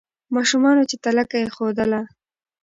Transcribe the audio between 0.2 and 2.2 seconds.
ماشومانو چي تلکه ایښودله